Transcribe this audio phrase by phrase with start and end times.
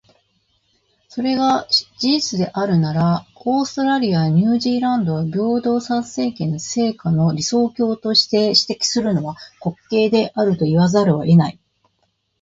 [1.09, 11.59] それが事実であるなら、オーストラリアやニュージーランドを平等参政権の成果の理想郷として指摘するのは、滑稽であると言わざるを得ない。